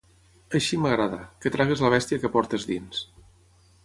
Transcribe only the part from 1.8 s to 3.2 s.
la bèstia que portes dins.